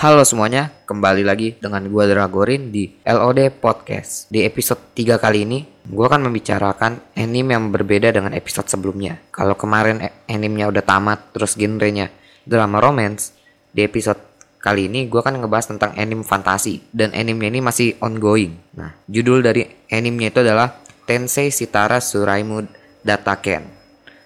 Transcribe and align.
Halo 0.00 0.24
semuanya, 0.24 0.72
kembali 0.88 1.28
lagi 1.28 1.60
dengan 1.60 1.84
gua 1.92 2.08
Dragorin 2.08 2.72
di 2.72 2.88
LOD 3.04 3.52
Podcast. 3.60 4.32
Di 4.32 4.48
episode 4.48 4.96
3 4.96 5.20
kali 5.20 5.44
ini, 5.44 5.60
gua 5.92 6.08
akan 6.08 6.24
membicarakan 6.24 7.12
anime 7.12 7.52
yang 7.52 7.68
berbeda 7.68 8.08
dengan 8.08 8.32
episode 8.32 8.64
sebelumnya. 8.64 9.20
Kalau 9.28 9.60
kemarin 9.60 10.00
e- 10.00 10.24
animenya 10.32 10.72
udah 10.72 10.80
tamat, 10.80 11.36
terus 11.36 11.52
genrenya 11.52 12.08
drama 12.48 12.80
romance, 12.80 13.36
di 13.76 13.84
episode 13.84 14.16
kali 14.64 14.88
ini 14.88 15.04
gua 15.04 15.20
akan 15.20 15.44
ngebahas 15.44 15.76
tentang 15.76 15.92
anime 16.00 16.24
fantasi 16.24 16.80
dan 16.96 17.12
animenya 17.12 17.52
ini 17.52 17.60
masih 17.60 18.00
ongoing. 18.00 18.56
Nah, 18.80 18.96
judul 19.04 19.44
dari 19.44 19.68
animenya 19.92 20.32
itu 20.32 20.40
adalah 20.40 20.80
Tensei 21.04 21.52
Sitara 21.52 22.00
Suraimu 22.00 22.64
Dataken 23.04 23.68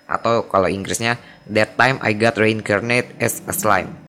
atau 0.06 0.46
kalau 0.46 0.70
Inggrisnya 0.70 1.18
That 1.50 1.74
Time 1.74 1.98
I 1.98 2.14
Got 2.14 2.38
Reincarnated 2.38 3.18
as 3.18 3.42
a 3.50 3.54
Slime. 3.56 4.03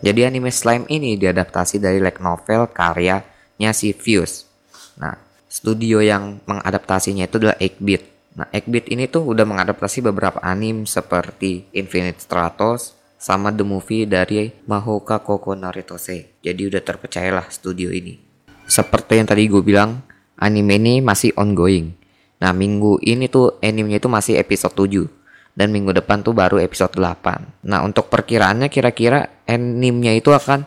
Jadi 0.00 0.24
anime 0.24 0.48
slime 0.48 0.88
ini 0.88 1.20
diadaptasi 1.20 1.76
dari 1.76 2.00
light 2.00 2.24
novel 2.24 2.72
karyanya 2.72 3.70
si 3.76 3.92
Fuse. 3.92 4.48
Nah, 4.96 5.16
studio 5.44 6.00
yang 6.00 6.40
mengadaptasinya 6.48 7.28
itu 7.28 7.36
adalah 7.36 7.60
8-bit. 7.60 8.02
Nah, 8.40 8.48
8-bit 8.48 8.88
ini 8.88 9.04
tuh 9.12 9.28
udah 9.28 9.44
mengadaptasi 9.44 10.00
beberapa 10.00 10.40
anime 10.40 10.88
seperti 10.88 11.68
Infinite 11.76 12.24
Stratos 12.24 12.96
sama 13.20 13.52
The 13.52 13.64
Movie 13.68 14.08
dari 14.08 14.48
Mahoka 14.64 15.20
Koko 15.20 15.52
Naritose. 15.52 16.40
Jadi 16.40 16.60
udah 16.64 16.80
terpercayalah 16.80 17.52
studio 17.52 17.92
ini. 17.92 18.16
Seperti 18.64 19.20
yang 19.20 19.28
tadi 19.28 19.44
gue 19.44 19.60
bilang, 19.60 20.00
anime 20.40 20.80
ini 20.80 21.04
masih 21.04 21.36
ongoing. 21.36 21.92
Nah, 22.40 22.56
minggu 22.56 22.96
ini 23.04 23.28
tuh 23.28 23.60
animenya 23.60 24.00
itu 24.00 24.08
masih 24.08 24.40
episode 24.40 24.72
7 24.72 25.19
dan 25.60 25.76
minggu 25.76 25.92
depan 25.92 26.24
tuh 26.24 26.32
baru 26.32 26.56
episode 26.56 26.96
8. 26.96 27.68
Nah, 27.68 27.84
untuk 27.84 28.08
perkiraannya 28.08 28.72
kira-kira 28.72 29.44
animenya 29.44 30.16
itu 30.16 30.32
akan 30.32 30.64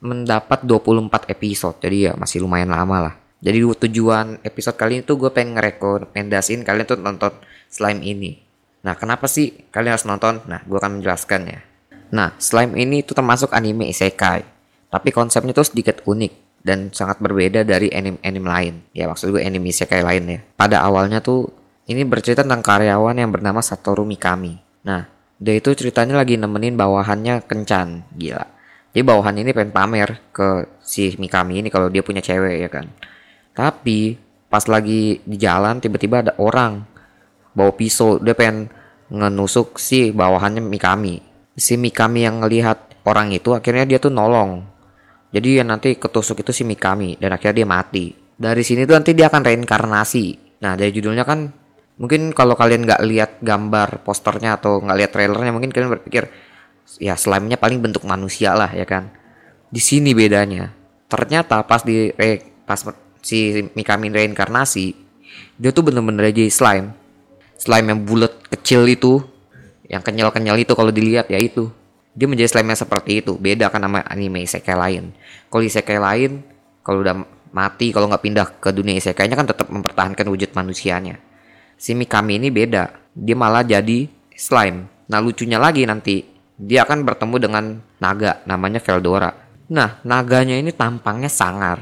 mendapat 0.00 0.64
24 0.64 1.28
episode. 1.28 1.76
Jadi 1.84 2.08
ya 2.08 2.12
masih 2.16 2.40
lumayan 2.40 2.72
lama 2.72 3.12
lah. 3.12 3.14
Jadi 3.44 3.60
tujuan 3.60 4.40
episode 4.40 4.80
kali 4.80 4.96
ini 4.96 5.04
tuh 5.04 5.20
gue 5.20 5.28
pengen 5.28 5.60
ngerekomendasiin 5.60 6.64
kalian 6.64 6.88
tuh 6.88 6.96
nonton 6.96 7.36
Slime 7.68 8.00
ini. 8.00 8.40
Nah, 8.88 8.96
kenapa 8.96 9.28
sih 9.28 9.68
kalian 9.68 9.92
harus 9.92 10.08
nonton? 10.08 10.40
Nah, 10.48 10.64
gue 10.64 10.78
akan 10.80 10.96
menjelaskan 10.96 11.52
ya. 11.52 11.60
Nah, 12.16 12.32
Slime 12.40 12.72
ini 12.80 13.04
tuh 13.04 13.12
termasuk 13.12 13.52
anime 13.52 13.92
isekai. 13.92 14.40
Tapi 14.88 15.12
konsepnya 15.12 15.52
tuh 15.52 15.68
sedikit 15.68 16.00
unik 16.08 16.64
dan 16.64 16.88
sangat 16.88 17.20
berbeda 17.20 17.68
dari 17.68 17.92
anime-anime 17.92 18.48
lain. 18.48 18.74
Ya, 18.96 19.12
maksud 19.12 19.28
gue 19.28 19.44
anime 19.44 19.68
isekai 19.68 20.00
lain 20.00 20.24
ya. 20.24 20.40
Pada 20.56 20.80
awalnya 20.80 21.20
tuh 21.20 21.65
ini 21.86 22.02
bercerita 22.02 22.42
tentang 22.42 22.66
karyawan 22.66 23.14
yang 23.14 23.30
bernama 23.30 23.62
Satoru 23.62 24.02
Mikami. 24.02 24.58
Nah, 24.86 25.06
dia 25.38 25.54
itu 25.54 25.70
ceritanya 25.76 26.18
lagi 26.18 26.34
nemenin 26.34 26.74
bawahannya 26.74 27.46
kencan, 27.46 28.02
gila. 28.18 28.46
Jadi 28.96 29.04
bawahan 29.04 29.36
ini 29.36 29.52
pengen 29.52 29.76
pamer 29.76 30.08
ke 30.32 30.80
si 30.80 31.12
Mikami 31.20 31.60
ini 31.60 31.68
kalau 31.68 31.92
dia 31.92 32.00
punya 32.00 32.24
cewek 32.24 32.64
ya 32.64 32.70
kan. 32.72 32.88
Tapi 33.52 34.16
pas 34.48 34.64
lagi 34.66 35.20
di 35.20 35.36
jalan 35.36 35.78
tiba-tiba 35.84 36.24
ada 36.24 36.32
orang 36.40 36.80
bawa 37.52 37.76
pisau, 37.76 38.16
dia 38.16 38.32
pengen 38.32 38.72
ngenusuk 39.12 39.76
si 39.76 40.10
bawahannya 40.10 40.64
Mikami. 40.64 41.20
Si 41.54 41.76
Mikami 41.76 42.24
yang 42.24 42.40
ngelihat 42.40 43.04
orang 43.04 43.36
itu 43.36 43.52
akhirnya 43.52 43.84
dia 43.84 43.98
tuh 44.00 44.10
nolong. 44.10 44.64
Jadi 45.30 45.60
ya 45.60 45.64
nanti 45.68 46.00
ketusuk 46.00 46.40
itu 46.40 46.56
si 46.56 46.64
Mikami 46.64 47.20
dan 47.20 47.36
akhirnya 47.36 47.62
dia 47.62 47.68
mati. 47.68 48.16
Dari 48.16 48.64
sini 48.64 48.88
tuh 48.88 48.96
nanti 48.96 49.12
dia 49.12 49.28
akan 49.28 49.44
reinkarnasi. 49.44 50.56
Nah 50.64 50.72
dari 50.72 50.88
judulnya 50.88 51.28
kan 51.28 51.65
mungkin 51.96 52.32
kalau 52.36 52.52
kalian 52.56 52.84
nggak 52.84 53.02
lihat 53.08 53.30
gambar 53.40 54.04
posternya 54.04 54.60
atau 54.60 54.80
nggak 54.84 54.96
lihat 54.96 55.10
trailernya 55.12 55.52
mungkin 55.52 55.72
kalian 55.72 55.92
berpikir 55.96 56.28
ya 57.00 57.16
slime-nya 57.16 57.56
paling 57.58 57.80
bentuk 57.80 58.04
manusia 58.04 58.52
lah 58.52 58.70
ya 58.70 58.84
kan? 58.86 59.10
Di 59.72 59.82
sini 59.82 60.12
bedanya. 60.12 60.70
Ternyata 61.06 61.62
pas 61.66 61.82
di 61.82 62.10
re, 62.14 62.42
pas 62.66 62.78
si 63.22 63.66
Mikami 63.74 64.10
reinkarnasi 64.10 64.94
dia 65.58 65.70
tuh 65.72 65.82
bener-bener 65.82 66.30
aja 66.30 66.44
slime. 66.52 66.92
Slime 67.56 67.86
yang 67.88 68.00
bulat 68.04 68.32
kecil 68.52 68.84
itu 68.86 69.24
yang 69.88 70.04
kenyal-kenyal 70.04 70.60
itu 70.60 70.76
kalau 70.76 70.92
dilihat 70.92 71.26
ya 71.32 71.40
itu. 71.40 71.72
Dia 72.16 72.28
menjadi 72.28 72.48
slime 72.48 72.72
yang 72.72 72.80
seperti 72.80 73.20
itu. 73.24 73.36
Beda 73.36 73.68
kan 73.68 73.84
sama 73.84 74.00
anime 74.08 74.44
isekai 74.44 74.76
lain. 74.76 75.12
Kalau 75.48 75.62
isekai 75.64 75.98
lain 76.00 76.44
kalau 76.84 77.02
udah 77.02 77.16
mati 77.56 77.88
kalau 77.88 78.06
nggak 78.12 78.22
pindah 78.22 78.46
ke 78.60 78.70
dunia 78.70 79.00
isekainya 79.00 79.32
kan 79.32 79.48
tetap 79.48 79.72
mempertahankan 79.72 80.28
wujud 80.28 80.52
manusianya 80.52 81.16
si 81.76 81.92
Mikami 81.92 82.40
ini 82.40 82.48
beda. 82.48 82.90
Dia 83.12 83.36
malah 83.36 83.62
jadi 83.62 84.08
slime. 84.32 84.88
Nah 85.08 85.20
lucunya 85.22 85.60
lagi 85.60 85.84
nanti 85.86 86.24
dia 86.56 86.82
akan 86.88 87.04
bertemu 87.04 87.36
dengan 87.36 87.64
naga 88.00 88.42
namanya 88.48 88.80
Veldora. 88.80 89.30
Nah 89.70 90.00
naganya 90.02 90.56
ini 90.56 90.72
tampangnya 90.72 91.28
sangar, 91.28 91.78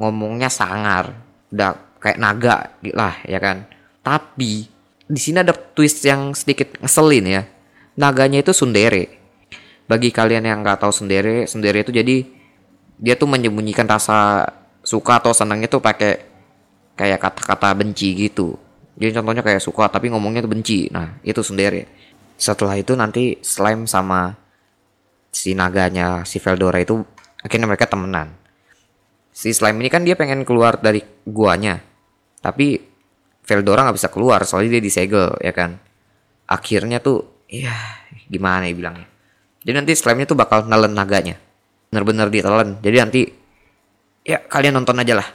ngomongnya 0.00 0.48
sangar, 0.48 1.12
udah 1.52 1.76
kayak 2.00 2.18
naga 2.18 2.72
lah 2.92 3.14
ya 3.24 3.38
kan. 3.38 3.68
Tapi 4.02 4.66
di 5.08 5.20
sini 5.20 5.40
ada 5.40 5.52
twist 5.52 6.04
yang 6.04 6.32
sedikit 6.32 6.80
ngeselin 6.80 7.26
ya. 7.28 7.42
Naganya 7.98 8.40
itu 8.40 8.52
sundere. 8.56 9.20
Bagi 9.88 10.12
kalian 10.12 10.44
yang 10.44 10.60
nggak 10.60 10.84
tahu 10.84 10.92
sundere, 10.92 11.48
sundere 11.48 11.80
itu 11.80 11.92
jadi 11.92 12.28
dia 13.00 13.14
tuh 13.16 13.30
menyembunyikan 13.30 13.88
rasa 13.88 14.44
suka 14.84 15.22
atau 15.22 15.32
senangnya 15.32 15.70
tuh 15.70 15.80
pakai 15.80 16.28
kayak 16.98 17.22
kata-kata 17.22 17.72
benci 17.78 18.10
gitu 18.26 18.67
jadi 18.98 19.22
contohnya 19.22 19.46
kayak 19.46 19.62
suka 19.62 19.86
tapi 19.86 20.10
ngomongnya 20.10 20.42
tuh 20.42 20.50
benci. 20.50 20.90
Nah, 20.90 21.22
itu 21.22 21.38
sendiri. 21.38 21.86
Setelah 22.34 22.74
itu 22.74 22.98
nanti 22.98 23.38
slime 23.46 23.86
sama 23.86 24.34
si 25.30 25.54
naganya 25.54 26.26
si 26.26 26.42
Veldora 26.42 26.82
itu 26.82 26.98
akhirnya 27.38 27.70
mereka 27.70 27.86
temenan. 27.86 28.34
Si 29.30 29.54
slime 29.54 29.78
ini 29.78 29.86
kan 29.86 30.02
dia 30.02 30.18
pengen 30.18 30.42
keluar 30.42 30.82
dari 30.82 30.98
guanya. 31.22 31.78
Tapi 32.42 32.74
Veldora 33.46 33.86
nggak 33.86 33.96
bisa 34.02 34.10
keluar 34.10 34.42
soalnya 34.42 34.78
dia 34.78 34.82
disegel 34.82 35.30
ya 35.38 35.54
kan. 35.54 35.78
Akhirnya 36.50 36.98
tuh 36.98 37.46
ya 37.46 37.74
gimana 38.26 38.66
ya 38.66 38.74
bilangnya. 38.74 39.06
Jadi 39.62 39.74
nanti 39.78 39.92
slime-nya 39.94 40.26
tuh 40.26 40.38
bakal 40.38 40.66
nelen 40.66 40.94
naganya. 40.98 41.38
Bener-bener 41.86 42.34
ditelan. 42.34 42.82
Jadi 42.82 42.96
nanti 42.98 43.20
ya 44.26 44.42
kalian 44.42 44.74
nonton 44.74 44.98
aja 44.98 45.22
lah. 45.22 45.28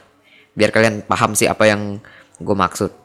Biar 0.52 0.70
kalian 0.76 1.08
paham 1.08 1.32
sih 1.32 1.48
apa 1.48 1.64
yang 1.64 2.04
gue 2.44 2.56
maksud. 2.56 3.03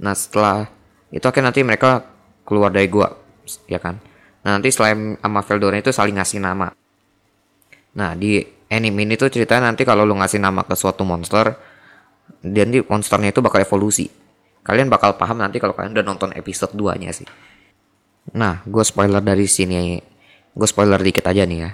Nah 0.00 0.16
setelah 0.16 0.70
itu 1.12 1.24
akhirnya 1.26 1.52
nanti 1.52 1.60
mereka 1.60 2.06
keluar 2.48 2.72
dari 2.72 2.88
gua, 2.88 3.12
ya 3.68 3.76
kan. 3.76 4.00
Nah 4.46 4.56
nanti 4.56 4.72
selain 4.72 5.20
sama 5.20 5.44
Veldora 5.44 5.76
itu 5.76 5.92
saling 5.92 6.16
ngasih 6.16 6.40
nama. 6.40 6.72
Nah 7.92 8.10
di 8.16 8.40
anime 8.72 9.04
ini 9.04 9.20
tuh 9.20 9.28
ceritanya 9.28 9.68
nanti 9.68 9.84
kalau 9.84 10.08
lu 10.08 10.16
ngasih 10.16 10.40
nama 10.40 10.64
ke 10.64 10.72
suatu 10.72 11.04
monster, 11.04 11.52
dan 12.40 12.72
di 12.72 12.80
monsternya 12.80 13.30
itu 13.30 13.44
bakal 13.44 13.60
evolusi. 13.60 14.08
Kalian 14.62 14.88
bakal 14.88 15.18
paham 15.18 15.42
nanti 15.42 15.58
kalau 15.58 15.74
kalian 15.76 15.92
udah 15.92 16.06
nonton 16.06 16.30
episode 16.32 16.72
2 16.72 17.02
nya 17.02 17.10
sih. 17.10 17.26
Nah, 18.38 18.62
gue 18.62 18.84
spoiler 18.86 19.18
dari 19.18 19.50
sini, 19.50 19.98
gue 20.54 20.68
spoiler 20.70 21.02
dikit 21.02 21.26
aja 21.26 21.42
nih 21.42 21.58
ya. 21.58 21.70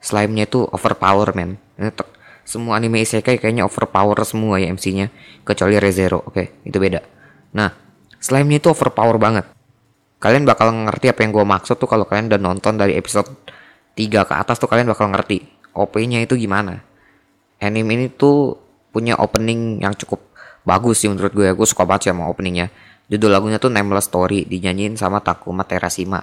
Slime-nya 0.00 0.48
itu 0.48 0.64
overpower 0.64 1.36
man. 1.36 1.60
Semua 2.48 2.80
anime 2.80 3.04
isekai 3.04 3.36
kayaknya 3.36 3.68
overpower 3.68 4.16
semua 4.24 4.56
ya 4.56 4.72
MC-nya, 4.72 5.12
kecuali 5.44 5.76
ReZero. 5.76 6.24
Oke, 6.24 6.64
itu 6.64 6.80
beda. 6.80 7.04
Nah, 7.56 7.74
slime-nya 8.22 8.62
itu 8.62 8.68
overpower 8.70 9.16
banget. 9.18 9.46
Kalian 10.20 10.44
bakal 10.44 10.68
ngerti 10.70 11.08
apa 11.08 11.24
yang 11.24 11.32
gue 11.32 11.46
maksud 11.46 11.80
tuh 11.80 11.88
kalau 11.88 12.04
kalian 12.04 12.28
udah 12.28 12.40
nonton 12.40 12.76
dari 12.76 12.92
episode 12.94 13.26
3 13.96 14.28
ke 14.28 14.34
atas 14.36 14.60
tuh 14.60 14.68
kalian 14.68 14.92
bakal 14.92 15.08
ngerti 15.08 15.42
OP-nya 15.72 16.20
itu 16.20 16.36
gimana. 16.36 16.84
Anime 17.60 17.96
ini 17.96 18.06
tuh 18.12 18.56
punya 18.92 19.16
opening 19.16 19.80
yang 19.80 19.96
cukup 19.96 20.20
bagus 20.64 21.00
sih 21.00 21.08
menurut 21.08 21.32
gue 21.32 21.46
ya. 21.48 21.54
Gue 21.56 21.64
suka 21.64 21.88
banget 21.88 22.08
sih 22.08 22.10
sama 22.12 22.28
openingnya. 22.28 22.68
Judul 23.10 23.32
lagunya 23.32 23.58
tuh 23.58 23.72
Nameless 23.72 24.06
Story 24.06 24.46
dinyanyiin 24.46 24.94
sama 24.94 25.18
Takuma 25.24 25.66
Terashima. 25.66 26.22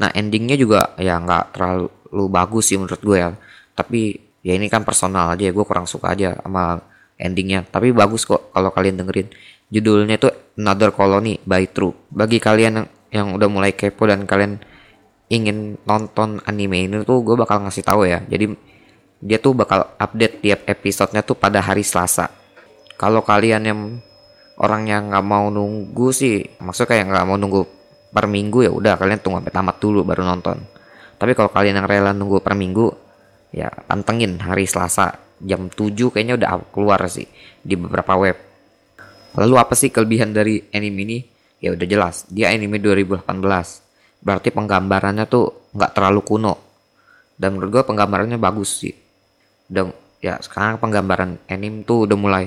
Nah 0.00 0.08
endingnya 0.14 0.56
juga 0.58 0.94
ya 0.98 1.20
nggak 1.20 1.54
terlalu 1.54 2.24
bagus 2.30 2.70
sih 2.72 2.78
menurut 2.78 3.00
gue 3.02 3.18
ya. 3.18 3.30
Tapi 3.74 4.00
ya 4.46 4.52
ini 4.54 4.70
kan 4.70 4.86
personal 4.86 5.34
aja 5.34 5.50
gue 5.50 5.64
kurang 5.66 5.84
suka 5.90 6.14
aja 6.14 6.38
sama 6.38 6.80
endingnya. 7.18 7.66
Tapi 7.66 7.90
bagus 7.90 8.24
kok 8.24 8.54
kalau 8.54 8.70
kalian 8.70 9.02
dengerin. 9.02 9.28
Judulnya 9.74 10.14
itu 10.14 10.30
Another 10.54 10.94
Colony 10.94 11.42
by 11.42 11.66
True. 11.74 11.90
Bagi 12.14 12.38
kalian 12.38 12.86
yang, 13.10 13.34
udah 13.34 13.50
mulai 13.50 13.74
kepo 13.74 14.06
dan 14.06 14.22
kalian 14.22 14.62
ingin 15.26 15.82
nonton 15.82 16.38
anime 16.46 16.86
ini 16.86 17.02
tuh 17.02 17.26
gue 17.26 17.34
bakal 17.34 17.66
ngasih 17.66 17.82
tahu 17.82 18.06
ya. 18.06 18.22
Jadi 18.22 18.54
dia 19.18 19.42
tuh 19.42 19.58
bakal 19.58 19.98
update 19.98 20.38
tiap 20.46 20.60
episodenya 20.70 21.26
tuh 21.26 21.34
pada 21.34 21.58
hari 21.58 21.82
Selasa. 21.82 22.30
Kalau 22.94 23.26
kalian 23.26 23.62
yang 23.66 23.80
orang 24.62 24.86
yang 24.86 25.10
nggak 25.10 25.26
mau 25.26 25.50
nunggu 25.50 26.14
sih, 26.14 26.46
maksudnya 26.62 26.94
kayak 26.94 27.04
nggak 27.10 27.26
mau 27.26 27.34
nunggu 27.34 27.62
per 28.14 28.30
minggu 28.30 28.62
ya 28.62 28.70
udah 28.70 28.94
kalian 28.94 29.18
tunggu 29.18 29.42
sampai 29.42 29.50
tamat 29.50 29.76
dulu 29.82 30.06
baru 30.06 30.22
nonton. 30.22 30.62
Tapi 31.18 31.34
kalau 31.34 31.50
kalian 31.50 31.82
yang 31.82 31.88
rela 31.90 32.14
nunggu 32.14 32.38
per 32.38 32.54
minggu, 32.54 32.94
ya 33.50 33.74
pantengin 33.90 34.38
hari 34.38 34.70
Selasa 34.70 35.18
jam 35.42 35.66
7 35.66 36.14
kayaknya 36.14 36.38
udah 36.38 36.62
keluar 36.70 37.02
sih 37.10 37.26
di 37.58 37.74
beberapa 37.74 38.14
web 38.14 38.53
Lalu 39.34 39.54
apa 39.58 39.74
sih 39.74 39.90
kelebihan 39.90 40.30
dari 40.30 40.62
anime 40.70 41.00
ini? 41.02 41.18
Ya 41.58 41.74
udah 41.74 41.86
jelas, 41.88 42.28
dia 42.30 42.52
anime 42.54 42.78
2018. 42.78 43.24
Berarti 44.24 44.48
penggambarannya 44.54 45.26
tuh 45.26 45.70
nggak 45.74 45.92
terlalu 45.92 46.22
kuno. 46.22 46.54
dan 47.34 47.50
menurut 47.58 47.70
gue 47.74 47.82
penggambarannya 47.82 48.38
bagus 48.38 48.78
sih 48.78 48.94
udah 49.70 49.90
ya 50.22 50.38
sekarang 50.38 50.78
penggambaran 50.78 51.40
anime 51.50 51.82
tuh 51.82 52.06
udah 52.06 52.14
mulai 52.14 52.46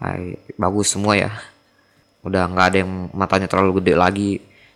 ay, 0.00 0.40
bagus 0.56 0.96
semua 0.96 1.14
ya 1.18 1.30
udah 2.24 2.48
nggak 2.50 2.66
ada 2.72 2.78
yang 2.80 2.92
matanya 3.12 3.46
terlalu 3.50 3.82
gede 3.82 3.94
lagi 3.98 4.30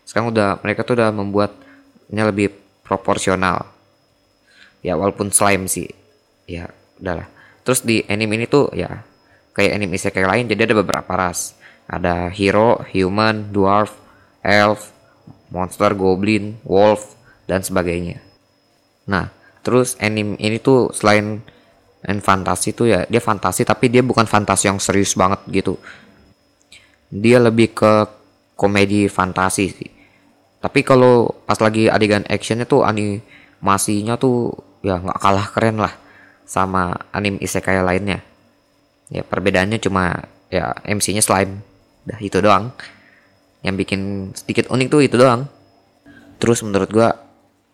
sekarang 0.04 0.34
udah 0.34 0.60
mereka 0.62 0.84
tuh 0.84 0.98
udah 0.98 1.10
membuatnya 1.14 2.22
lebih 2.28 2.52
proporsional 2.84 3.66
ya 4.82 4.94
walaupun 4.94 5.30
slime 5.32 5.66
sih 5.70 5.88
ya 6.46 6.68
udahlah 7.00 7.26
terus 7.64 7.82
di 7.82 8.02
anime 8.06 8.38
ini 8.38 8.46
tuh 8.46 8.70
ya 8.74 9.02
kayak 9.56 9.80
anime 9.80 9.96
isekai 9.96 10.28
lain 10.28 10.44
jadi 10.44 10.68
ada 10.68 10.76
beberapa 10.76 11.16
ras. 11.16 11.56
Ada 11.88 12.28
hero 12.28 12.84
human 12.92 13.48
dwarf 13.48 13.96
elf 14.44 14.92
monster 15.48 15.96
goblin 15.96 16.60
wolf 16.68 17.16
dan 17.48 17.64
sebagainya. 17.64 18.20
Nah 19.08 19.32
terus 19.64 19.96
anime 19.96 20.36
ini 20.36 20.60
tuh 20.60 20.92
selain 20.92 21.40
and 22.04 22.20
fantasi 22.20 22.76
tuh 22.76 22.86
ya 22.92 23.00
dia 23.08 23.24
fantasi 23.24 23.64
tapi 23.64 23.88
dia 23.88 24.04
bukan 24.04 24.28
fantasi 24.28 24.68
yang 24.68 24.76
serius 24.76 25.16
banget 25.16 25.40
gitu. 25.48 25.80
Dia 27.08 27.40
lebih 27.40 27.72
ke 27.72 28.04
komedi 28.60 29.08
fantasi 29.08 29.64
sih. 29.72 29.90
Tapi 30.60 30.84
kalau 30.84 31.32
pas 31.48 31.56
lagi 31.64 31.88
adegan 31.88 32.28
actionnya 32.28 32.68
tuh 32.68 32.84
animasinya 32.84 34.20
tuh 34.20 34.52
ya 34.84 35.00
nggak 35.00 35.20
kalah 35.22 35.46
keren 35.48 35.80
lah 35.80 35.94
sama 36.44 36.94
anime 37.14 37.40
isekai 37.40 37.80
lainnya 37.80 38.22
ya 39.12 39.22
perbedaannya 39.22 39.78
cuma 39.82 40.26
ya 40.50 40.74
MC-nya 40.86 41.22
slime. 41.22 41.62
Dah 42.06 42.18
itu 42.22 42.38
doang. 42.38 42.70
Yang 43.62 43.74
bikin 43.82 44.00
sedikit 44.34 44.70
unik 44.70 44.88
tuh 44.90 45.00
itu 45.02 45.16
doang. 45.18 45.50
Terus 46.38 46.62
menurut 46.62 46.90
gua 46.92 47.14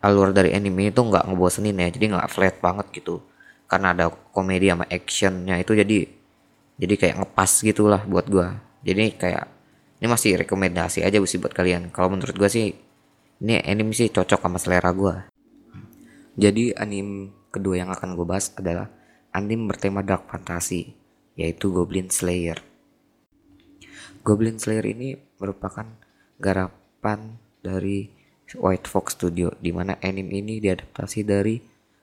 alur 0.03 0.35
dari 0.35 0.55
anime 0.55 0.91
itu 0.91 1.01
nggak 1.01 1.29
ngebosenin 1.29 1.77
ya. 1.77 1.89
Jadi 1.93 2.05
nggak 2.13 2.29
flat 2.31 2.57
banget 2.59 2.87
gitu. 2.95 3.21
Karena 3.69 3.97
ada 3.97 4.09
komedi 4.11 4.69
sama 4.69 4.85
actionnya 4.89 5.57
itu 5.61 5.73
jadi 5.73 5.99
jadi 6.81 6.95
kayak 6.97 7.15
ngepas 7.23 7.51
gitulah 7.65 8.03
buat 8.09 8.27
gua. 8.29 8.57
Jadi 8.83 9.15
kayak 9.17 9.45
ini 10.03 10.07
masih 10.11 10.35
rekomendasi 10.41 11.05
aja 11.07 11.17
sih 11.23 11.39
buat 11.39 11.55
kalian. 11.55 11.93
Kalau 11.93 12.13
menurut 12.13 12.35
gua 12.35 12.51
sih 12.51 12.73
ini 13.43 13.59
anime 13.63 13.93
sih 13.93 14.09
cocok 14.09 14.41
sama 14.43 14.59
selera 14.59 14.91
gua. 14.91 15.29
Jadi 16.33 16.73
anime 16.73 17.43
kedua 17.53 17.85
yang 17.85 17.93
akan 17.93 18.17
gue 18.17 18.25
bahas 18.25 18.49
adalah 18.57 18.89
anime 19.37 19.69
bertema 19.69 20.01
dark 20.01 20.25
fantasy, 20.33 20.97
yaitu 21.39 21.73
Goblin 21.73 22.13
Slayer. 22.13 22.61
Goblin 24.23 24.61
Slayer 24.61 24.87
ini 24.87 25.19
merupakan 25.43 25.87
garapan 26.39 27.41
dari 27.63 28.11
White 28.53 28.87
Fox 28.87 29.17
Studio, 29.17 29.57
di 29.59 29.73
mana 29.73 29.97
anime 30.05 30.45
ini 30.45 30.61
diadaptasi 30.61 31.25
dari 31.25 31.57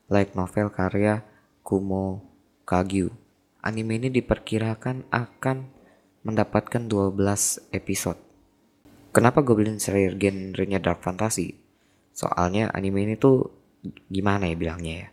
light 0.10 0.34
novel 0.34 0.74
karya 0.74 1.22
Kumo 1.62 2.26
Kagyu. 2.66 3.14
Anime 3.62 4.02
ini 4.02 4.10
diperkirakan 4.10 5.14
akan 5.14 5.58
mendapatkan 6.26 6.90
12 6.90 7.70
episode. 7.72 8.20
Kenapa 9.14 9.46
Goblin 9.46 9.78
Slayer 9.78 10.18
genrenya 10.18 10.82
dark 10.82 11.06
fantasy? 11.06 11.54
Soalnya 12.12 12.74
anime 12.74 13.06
ini 13.06 13.16
tuh 13.16 13.60
gimana 14.12 14.50
ya 14.50 14.56
bilangnya 14.60 14.96
ya 15.06 15.10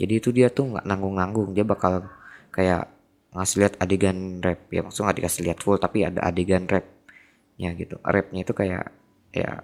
jadi 0.00 0.12
itu 0.16 0.28
dia 0.32 0.48
tuh 0.48 0.72
nggak 0.72 0.84
nanggung-nanggung 0.88 1.52
dia 1.52 1.64
bakal 1.64 2.08
kayak 2.52 2.88
ngasih 3.34 3.56
lihat 3.66 3.74
adegan 3.78 4.42
rap. 4.42 4.66
Ya 4.70 4.80
maksudnya 4.82 5.10
nggak 5.10 5.18
dikasih 5.22 5.42
lihat 5.46 5.58
full 5.62 5.78
tapi 5.78 6.06
ada 6.06 6.20
adegan 6.26 6.66
rapnya 6.66 7.70
gitu. 7.78 7.96
Rapnya 8.02 8.40
itu 8.42 8.52
kayak 8.54 8.84
ya 9.30 9.62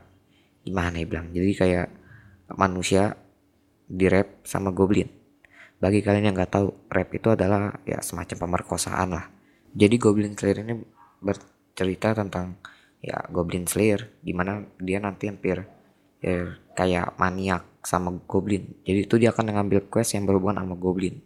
gimana 0.62 1.02
ya 1.02 1.06
bilang. 1.06 1.28
Jadi 1.34 1.52
kayak 1.54 1.86
manusia 2.54 3.18
di 3.86 4.06
rap 4.06 4.42
sama 4.46 4.70
goblin. 4.70 5.10
Bagi 5.76 6.00
kalian 6.00 6.32
yang 6.32 6.34
nggak 6.34 6.52
tahu 6.56 6.88
rap 6.88 7.10
itu 7.12 7.28
adalah 7.30 7.74
ya 7.84 8.00
semacam 8.00 8.48
pemerkosaan 8.48 9.08
lah. 9.12 9.26
Jadi 9.76 10.00
Goblin 10.00 10.32
Slayer 10.32 10.64
ini 10.64 10.80
bercerita 11.20 12.16
tentang 12.16 12.56
ya 13.04 13.20
Goblin 13.28 13.68
Slayer 13.68 14.08
di 14.24 14.32
mana 14.32 14.64
dia 14.80 14.96
nanti 14.96 15.28
hampir 15.28 15.68
ya, 16.24 16.56
kayak 16.72 17.20
maniak 17.20 17.84
sama 17.84 18.16
goblin. 18.24 18.72
Jadi 18.88 19.04
itu 19.04 19.14
dia 19.20 19.36
akan 19.36 19.52
mengambil 19.52 19.84
quest 19.86 20.16
yang 20.16 20.24
berhubungan 20.24 20.64
sama 20.64 20.74
goblin. 20.80 21.20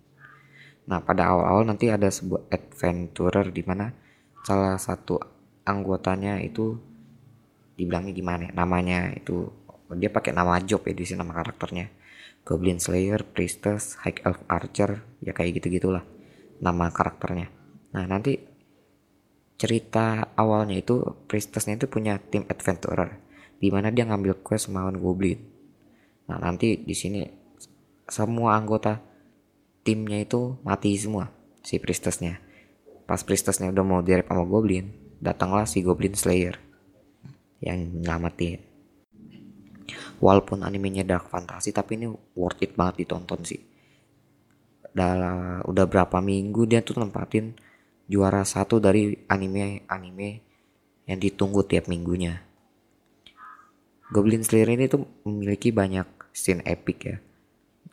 Nah, 0.90 0.98
pada 1.06 1.30
awal-awal 1.30 1.70
nanti 1.70 1.86
ada 1.86 2.10
sebuah 2.10 2.50
adventurer 2.50 3.54
di 3.54 3.62
mana 3.62 3.94
salah 4.42 4.74
satu 4.74 5.22
anggotanya 5.62 6.42
itu 6.42 6.74
dibilangnya 7.78 8.10
gimana 8.10 8.50
ya? 8.50 8.52
Namanya 8.58 9.14
itu 9.14 9.46
dia 9.94 10.10
pakai 10.10 10.34
nama 10.34 10.58
job 10.62 10.82
ya 10.86 10.94
di 10.94 11.04
sini 11.06 11.22
nama 11.22 11.34
karakternya. 11.34 11.86
Goblin 12.42 12.82
Slayer, 12.82 13.22
Priestess, 13.22 14.00
High 14.02 14.26
Elf 14.26 14.40
Archer, 14.48 15.06
ya 15.22 15.30
kayak 15.30 15.60
gitu-gitulah 15.60 16.02
nama 16.58 16.88
karakternya. 16.90 17.52
Nah, 17.94 18.04
nanti 18.08 18.50
cerita 19.60 20.32
awalnya 20.40 20.80
itu 20.80 21.04
Priestessnya 21.28 21.76
itu 21.76 21.84
punya 21.84 22.16
tim 22.16 22.48
adventurer 22.48 23.20
di 23.60 23.68
mana 23.68 23.92
dia 23.92 24.08
ngambil 24.08 24.40
quest 24.40 24.72
melawan 24.72 24.96
goblin 24.96 25.36
Nah 26.32 26.40
nanti 26.40 26.80
di 26.80 26.96
sini 26.96 27.20
semua 28.08 28.56
anggota 28.56 28.96
timnya 29.90 30.22
itu 30.22 30.54
mati 30.62 30.94
semua 30.94 31.34
si 31.66 31.82
priestessnya. 31.82 32.38
Pas 33.10 33.18
priestessnya 33.26 33.74
udah 33.74 33.82
mau 33.82 34.06
direp 34.06 34.30
sama 34.30 34.46
goblin, 34.46 34.94
datanglah 35.18 35.66
si 35.66 35.82
goblin 35.82 36.14
slayer 36.14 36.62
yang 37.58 37.98
nyelamatin. 37.98 38.62
Walaupun 40.22 40.62
animenya 40.62 41.02
dark 41.02 41.26
fantasy 41.26 41.74
tapi 41.74 41.98
ini 41.98 42.06
worth 42.38 42.62
it 42.62 42.78
banget 42.78 43.02
ditonton 43.02 43.42
sih. 43.42 43.58
Udah, 44.94 45.66
udah 45.66 45.84
berapa 45.90 46.22
minggu 46.22 46.70
dia 46.70 46.86
tuh 46.86 47.02
nempatin 47.02 47.58
juara 48.06 48.46
satu 48.46 48.78
dari 48.78 49.26
anime 49.26 49.90
anime 49.90 50.30
yang 51.10 51.18
ditunggu 51.18 51.66
tiap 51.66 51.90
minggunya. 51.90 52.46
Goblin 54.14 54.46
Slayer 54.46 54.70
ini 54.70 54.86
tuh 54.86 55.02
memiliki 55.26 55.74
banyak 55.74 56.06
scene 56.30 56.62
epic 56.62 56.98
ya 57.02 57.18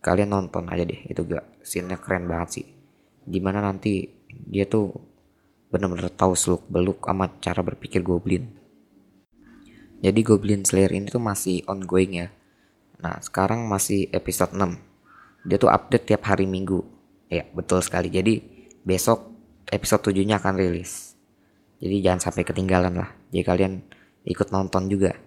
kalian 0.01 0.31
nonton 0.31 0.69
aja 0.69 0.83
deh 0.85 1.05
itu 1.09 1.21
gak 1.25 1.61
scene-nya 1.65 1.97
keren 1.99 2.29
banget 2.29 2.61
sih. 2.61 2.67
Di 3.27 3.39
mana 3.43 3.59
nanti 3.59 4.07
dia 4.27 4.63
tuh 4.69 4.93
bener-bener 5.67 6.07
tahu 6.13 6.31
seluk 6.37 6.63
beluk 6.71 7.03
sama 7.03 7.27
cara 7.43 7.59
berpikir 7.65 8.05
goblin. 8.05 8.55
Jadi 9.97 10.21
Goblin 10.21 10.61
Slayer 10.61 10.93
ini 10.93 11.09
tuh 11.09 11.17
masih 11.17 11.65
ongoing 11.65 12.21
ya. 12.21 12.27
Nah 13.01 13.17
sekarang 13.17 13.65
masih 13.65 14.05
episode 14.13 14.53
6 14.53 14.77
dia 15.47 15.57
tuh 15.57 15.73
update 15.73 16.13
tiap 16.13 16.29
hari 16.29 16.45
minggu. 16.45 16.85
Ya 17.27 17.49
betul 17.51 17.81
sekali. 17.81 18.13
Jadi 18.13 18.39
besok 18.85 19.33
episode 19.73 20.13
7 20.13 20.23
nya 20.23 20.37
akan 20.37 20.53
rilis. 20.55 21.17
Jadi 21.81 21.97
jangan 22.05 22.29
sampai 22.29 22.45
ketinggalan 22.45 22.93
lah. 22.93 23.09
Jadi 23.33 23.43
kalian 23.43 23.73
ikut 24.27 24.53
nonton 24.53 24.85
juga 24.85 25.17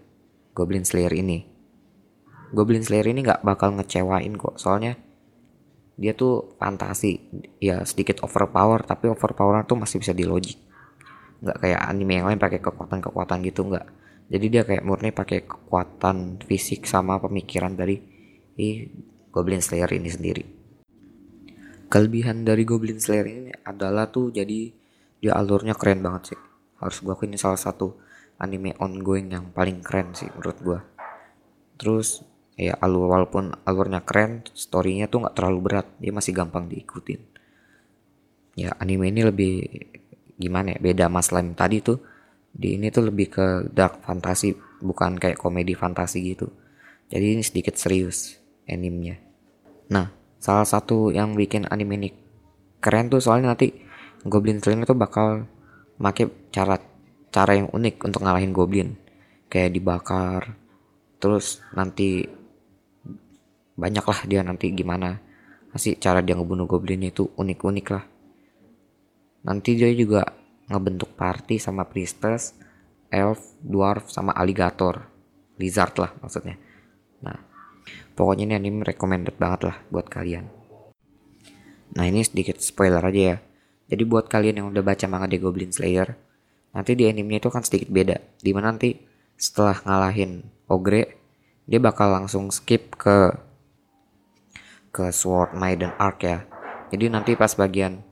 Goblin 0.54 0.86
Slayer 0.86 1.12
ini 1.18 1.59
Goblin 2.50 2.82
Slayer 2.82 3.06
ini 3.06 3.22
nggak 3.22 3.46
bakal 3.46 3.78
ngecewain 3.78 4.34
kok. 4.34 4.58
Soalnya 4.58 4.98
dia 5.94 6.12
tuh 6.14 6.58
fantasi. 6.58 7.30
Ya 7.62 7.82
sedikit 7.86 8.22
overpower 8.26 8.82
tapi 8.82 9.06
overpower 9.10 9.62
tuh 9.66 9.78
masih 9.78 10.02
bisa 10.02 10.10
di 10.10 10.26
logic. 10.26 10.58
Nggak 11.40 11.56
kayak 11.62 11.80
anime 11.86 12.12
yang 12.20 12.26
lain 12.28 12.40
pakai 12.42 12.58
kekuatan-kekuatan 12.58 13.38
gitu 13.46 13.70
nggak. 13.70 13.86
Jadi 14.30 14.46
dia 14.46 14.62
kayak 14.62 14.86
murni 14.86 15.10
pakai 15.10 15.42
kekuatan 15.42 16.42
fisik 16.46 16.86
sama 16.86 17.18
pemikiran 17.18 17.74
dari 17.74 17.98
i 18.58 18.86
Goblin 19.30 19.62
Slayer 19.62 19.90
ini 19.94 20.10
sendiri. 20.10 20.44
Kelebihan 21.90 22.46
dari 22.46 22.62
Goblin 22.62 23.02
Slayer 23.02 23.26
ini 23.26 23.50
adalah 23.66 24.06
tuh 24.10 24.30
jadi 24.30 24.70
dia 25.18 25.32
alurnya 25.34 25.74
keren 25.74 26.02
banget 26.02 26.34
sih. 26.34 26.40
Harus 26.78 27.02
gua 27.02 27.18
akuin 27.18 27.34
ini 27.34 27.38
salah 27.38 27.58
satu 27.58 27.98
anime 28.38 28.78
ongoing 28.78 29.34
yang 29.34 29.50
paling 29.50 29.82
keren 29.82 30.14
sih 30.14 30.30
menurut 30.30 30.58
gua. 30.62 30.78
Terus 31.74 32.29
ya 32.60 32.76
alur 32.76 33.08
walaupun 33.08 33.56
alurnya 33.64 34.04
keren 34.04 34.44
storynya 34.52 35.08
tuh 35.08 35.24
nggak 35.24 35.32
terlalu 35.32 35.58
berat 35.64 35.88
dia 35.96 36.12
masih 36.12 36.36
gampang 36.36 36.68
diikutin. 36.68 37.24
Ya 38.52 38.76
anime 38.76 39.08
ini 39.08 39.24
lebih 39.24 39.64
gimana 40.36 40.76
ya 40.76 40.78
beda 40.78 41.08
mas 41.08 41.32
slime 41.32 41.56
tadi 41.56 41.80
tuh. 41.80 42.04
Di 42.52 42.76
ini 42.76 42.92
tuh 42.92 43.08
lebih 43.08 43.32
ke 43.32 43.46
dark 43.72 44.04
fantasy 44.04 44.52
bukan 44.84 45.16
kayak 45.16 45.40
komedi 45.40 45.72
fantasi 45.72 46.36
gitu. 46.36 46.52
Jadi 47.08 47.40
ini 47.40 47.40
sedikit 47.40 47.80
serius 47.80 48.36
animenya. 48.68 49.16
Nah 49.88 50.12
salah 50.36 50.68
satu 50.68 51.08
yang 51.08 51.32
bikin 51.32 51.64
anime 51.72 51.96
ini 51.96 52.10
keren 52.84 53.08
tuh 53.08 53.24
soalnya 53.24 53.56
nanti 53.56 53.72
Goblin 54.20 54.60
Slayer 54.60 54.84
tuh 54.84 55.00
bakal 55.00 55.48
make 55.96 56.52
cara 56.52 56.76
cara 57.32 57.56
yang 57.56 57.72
unik 57.72 58.04
untuk 58.04 58.20
ngalahin 58.20 58.52
Goblin. 58.52 59.00
Kayak 59.48 59.80
dibakar 59.80 60.60
terus 61.16 61.64
nanti 61.72 62.39
banyak 63.80 64.04
lah 64.04 64.20
dia 64.28 64.44
nanti 64.44 64.68
gimana 64.76 65.16
masih 65.72 65.96
cara 65.96 66.20
dia 66.20 66.36
ngebunuh 66.36 66.68
goblin 66.68 67.08
itu 67.08 67.32
unik-unik 67.40 67.86
lah 67.88 68.04
nanti 69.48 69.72
dia 69.72 69.88
juga 69.96 70.28
ngebentuk 70.68 71.16
party 71.16 71.56
sama 71.56 71.88
priestess 71.88 72.52
elf 73.08 73.40
dwarf 73.64 74.12
sama 74.12 74.36
alligator 74.36 75.08
lizard 75.56 75.96
lah 75.96 76.12
maksudnya 76.20 76.60
nah 77.24 77.50
Pokoknya 78.20 78.52
ini 78.52 78.54
anime 78.60 78.84
recommended 78.84 79.40
banget 79.40 79.72
lah 79.72 79.76
buat 79.88 80.06
kalian. 80.12 80.44
Nah 81.96 82.04
ini 82.04 82.20
sedikit 82.20 82.60
spoiler 82.60 83.00
aja 83.00 83.22
ya. 83.34 83.36
Jadi 83.88 84.02
buat 84.06 84.28
kalian 84.30 84.62
yang 84.62 84.66
udah 84.70 84.84
baca 84.84 85.08
manga 85.10 85.26
The 85.26 85.40
Goblin 85.40 85.74
Slayer, 85.74 86.14
nanti 86.70 86.94
di 86.94 87.08
animenya 87.10 87.42
itu 87.42 87.50
kan 87.50 87.66
sedikit 87.66 87.88
beda. 87.90 88.20
Di 88.38 88.52
mana 88.54 88.76
nanti 88.76 88.94
setelah 89.40 89.82
ngalahin 89.82 90.46
Ogre, 90.70 91.18
dia 91.66 91.80
bakal 91.82 92.14
langsung 92.14 92.54
skip 92.54 92.94
ke 92.94 93.34
ke 94.90 95.14
Sword 95.14 95.54
Maiden 95.54 95.94
Arc 95.96 96.18
ya. 96.26 96.44
Jadi 96.90 97.06
nanti 97.06 97.38
pas 97.38 97.54
bagian 97.54 98.02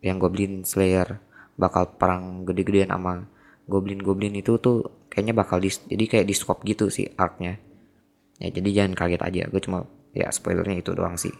yang 0.00 0.16
Goblin 0.16 0.64
Slayer 0.64 1.20
bakal 1.60 1.92
perang 2.00 2.48
gede-gedean 2.48 2.88
sama 2.88 3.28
Goblin-Goblin 3.68 4.40
itu 4.40 4.56
tuh 4.56 5.06
kayaknya 5.12 5.36
bakal 5.36 5.60
di 5.60 5.68
jadi 5.68 6.04
kayak 6.08 6.26
di 6.26 6.34
stop 6.34 6.64
gitu 6.64 6.88
sih 6.88 7.12
arc-nya 7.20 7.60
ya 8.40 8.48
jadi 8.48 8.68
jangan 8.82 8.96
kaget 8.96 9.20
aja. 9.20 9.42
Gue 9.52 9.60
cuma 9.60 9.84
ya 10.16 10.32
spoilernya 10.32 10.80
itu 10.80 10.96
doang 10.96 11.20
sih. 11.20 11.32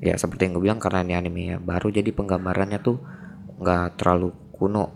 Ya 0.00 0.16
seperti 0.16 0.48
yang 0.48 0.56
gue 0.58 0.64
bilang 0.64 0.80
karena 0.80 1.04
ini 1.04 1.14
anime 1.14 1.42
ya 1.54 1.56
baru 1.60 1.92
jadi 1.92 2.08
penggambarannya 2.10 2.80
tuh 2.80 2.96
nggak 3.60 4.00
terlalu 4.00 4.32
kuno. 4.56 4.90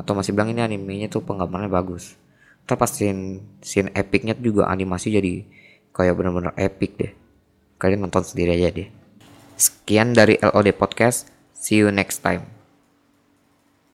Atau 0.00 0.16
masih 0.16 0.32
bilang 0.32 0.48
ini 0.48 0.64
animenya 0.64 1.12
tuh 1.12 1.20
penggambarannya 1.20 1.68
bagus. 1.68 2.16
Kita 2.64 2.80
pas 2.80 2.88
scene, 2.88 3.44
scene 3.60 3.92
epicnya 3.92 4.32
juga 4.32 4.72
animasi 4.72 5.12
jadi 5.12 5.44
kayak 5.92 6.16
bener-bener 6.16 6.56
epic 6.56 6.96
deh 6.96 7.12
kalian 7.82 8.06
nonton 8.06 8.22
sendiri 8.22 8.54
aja 8.62 8.70
deh. 8.70 8.86
Sekian 9.58 10.14
dari 10.14 10.38
LOD 10.38 10.70
Podcast. 10.78 11.26
See 11.58 11.82
you 11.82 11.90
next 11.90 12.22
time 12.22 12.51